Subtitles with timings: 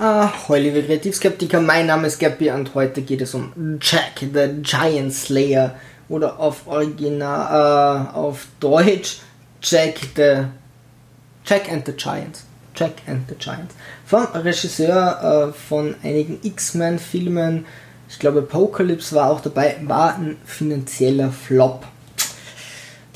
[0.00, 4.62] Ah, hallo liebe Kreativskeptiker, mein Name ist Gappy und heute geht es um Jack the
[4.62, 5.74] Giant Slayer
[6.08, 9.22] oder auf Original, äh, auf Deutsch
[9.60, 10.44] Jack the
[11.44, 12.44] Jack and the Giants.
[12.76, 13.74] Jack and the Giants.
[14.06, 17.66] Vom Regisseur äh, von einigen X-Men Filmen,
[18.08, 21.84] ich glaube Apocalypse war auch dabei, war ein finanzieller Flop.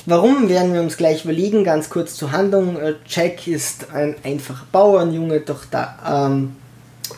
[0.05, 1.63] Warum werden wir uns gleich überlegen?
[1.63, 2.77] Ganz kurz zur Handlung.
[2.77, 6.57] Äh, Jack ist ein einfacher Bauernjunge, doch da ähm,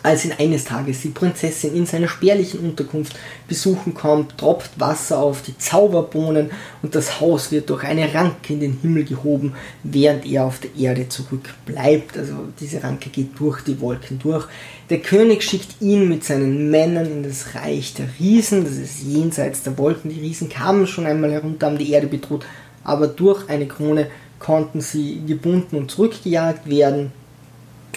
[0.06, 3.16] als ihn eines Tages die Prinzessin in seiner spärlichen Unterkunft
[3.48, 6.52] besuchen kommt, tropft Wasser auf die Zauberbohnen
[6.84, 10.76] und das Haus wird durch eine Ranke in den Himmel gehoben, während er auf der
[10.78, 12.18] Erde zurückbleibt.
[12.18, 14.46] Also diese Ranke geht durch die Wolken durch.
[14.92, 19.64] Der König schickt ihn mit seinen Männern in das Reich der Riesen, das ist jenseits
[19.64, 20.12] der Wolken.
[20.12, 22.46] Die Riesen kamen schon einmal herunter, haben die Erde bedroht,
[22.84, 27.12] aber durch eine Krone konnten sie gebunden und zurückgejagt werden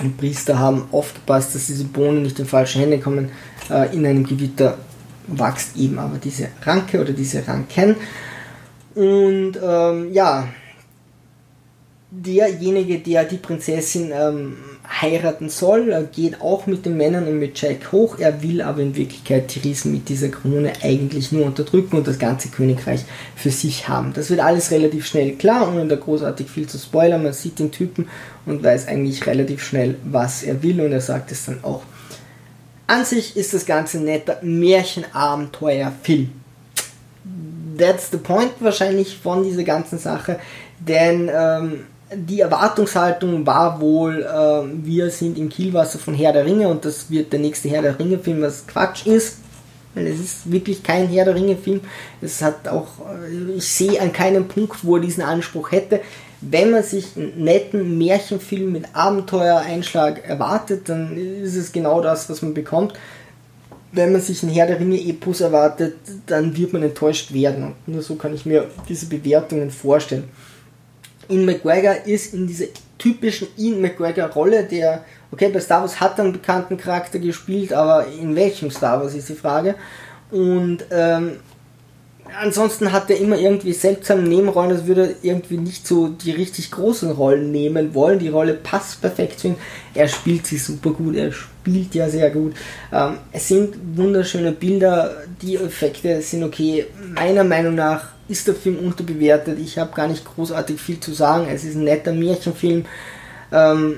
[0.00, 3.30] und Priester haben aufgepasst, dass diese Bohnen nicht in falsche Hände kommen.
[3.70, 4.78] Äh, in einem Gewitter
[5.26, 7.96] wächst eben aber diese Ranke oder diese Ranken.
[8.94, 10.48] Und ähm, ja,
[12.10, 14.56] derjenige, der die Prinzessin ähm,
[15.00, 18.18] heiraten soll, äh, geht auch mit den Männern und mit Jack hoch.
[18.18, 22.18] Er will aber in Wirklichkeit die Riesen mit dieser Krone eigentlich nur unterdrücken und das
[22.18, 23.04] ganze Königreich
[23.36, 24.12] für sich haben.
[24.14, 27.22] Das wird alles relativ schnell klar, ohne da großartig viel zu spoilern.
[27.22, 28.08] Man sieht den Typen
[28.46, 31.82] und weiß eigentlich relativ schnell, was er will und er sagt es dann auch.
[32.86, 36.30] An sich ist das Ganze ein netter Märchenabenteuerfilm.
[37.76, 40.40] That's the point wahrscheinlich von dieser ganzen Sache,
[40.80, 46.68] denn ähm, die Erwartungshaltung war wohl, äh, wir sind im Kielwasser von Herr der Ringe
[46.68, 49.38] und das wird der nächste Herr der Ringe Film, was Quatsch ist.
[49.94, 51.80] Weil es ist wirklich kein Herr der Ringe Film.
[52.20, 56.00] Es hat auch, äh, ich sehe an keinem Punkt, wo er diesen Anspruch hätte.
[56.40, 62.42] Wenn man sich einen netten Märchenfilm mit Abenteuereinschlag erwartet, dann ist es genau das, was
[62.42, 62.94] man bekommt.
[63.90, 67.74] Wenn man sich einen Herr der Ringe Epos erwartet, dann wird man enttäuscht werden.
[67.86, 70.28] Und nur so kann ich mir diese Bewertungen vorstellen.
[71.28, 72.66] Ian McGregor ist in dieser
[72.98, 78.06] typischen Ian McGregor-Rolle, der, okay, bei Star Wars hat er einen bekannten Charakter gespielt, aber
[78.06, 79.74] in welchem Star Wars ist die Frage.
[80.30, 81.36] Und ähm,
[82.40, 87.10] ansonsten hat er immer irgendwie seltsame Nebenrollen, das würde irgendwie nicht so die richtig großen
[87.12, 88.18] Rollen nehmen wollen.
[88.18, 89.56] Die Rolle passt perfekt zu ihm.
[89.94, 92.54] Er spielt sie super gut, er spielt ja sehr gut.
[92.92, 96.86] Ähm, es sind wunderschöne Bilder, die Effekte sind okay.
[97.14, 99.58] Meiner Meinung nach ist der Film unterbewertet.
[99.58, 101.46] Ich habe gar nicht großartig viel zu sagen.
[101.50, 102.84] Es ist ein netter Märchenfilm.
[103.50, 103.96] Ähm,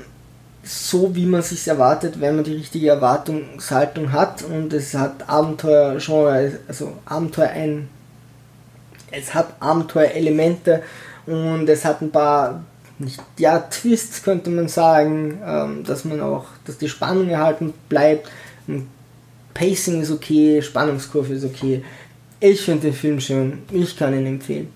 [0.63, 6.59] so wie man sich erwartet, wenn man die richtige Erwartungshaltung hat und es hat Abenteuer-Genre,
[6.69, 7.89] also Abenteuer ein,
[9.11, 10.83] es hat Abenteuerelemente
[11.27, 12.63] und es hat ein paar
[12.99, 18.29] nicht ja Twists könnte man sagen, ähm, dass man auch, dass die Spannung erhalten bleibt.
[19.55, 21.83] Pacing ist okay, Spannungskurve ist okay.
[22.43, 23.59] Ich finde den Film schön.
[23.71, 24.69] Ich kann ihn empfehlen.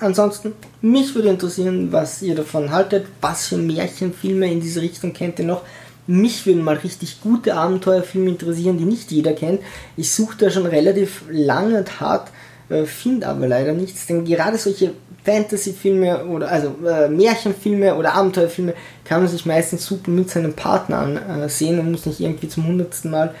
[0.00, 3.06] Ansonsten, mich würde interessieren, was ihr davon haltet.
[3.20, 5.62] Was für Märchenfilme in diese Richtung kennt ihr noch?
[6.06, 9.60] Mich würden mal richtig gute Abenteuerfilme interessieren, die nicht jeder kennt.
[9.96, 12.30] Ich suche da schon relativ lange und hart,
[12.70, 14.06] äh, finde aber leider nichts.
[14.06, 14.92] Denn gerade solche
[15.24, 18.74] Fantasy-Filme oder also äh, Märchenfilme oder Abenteuerfilme
[19.04, 23.10] kann man sich meistens super mit seinem Partner ansehen und muss nicht irgendwie zum hundertsten
[23.10, 23.34] Mal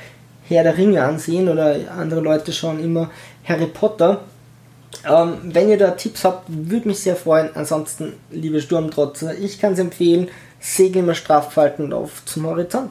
[0.48, 3.10] Herr der Ringe ansehen oder andere Leute schauen immer
[3.44, 4.20] Harry Potter.
[5.08, 7.50] Ähm, wenn ihr da Tipps habt, würde mich sehr freuen.
[7.54, 10.28] Ansonsten, liebe Sturmtrotzer, ich kann es empfehlen,
[10.60, 12.90] segeln wir straff falten und auf zum Horizont.